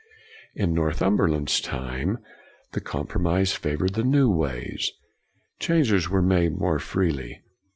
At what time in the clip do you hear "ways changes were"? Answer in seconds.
4.31-6.23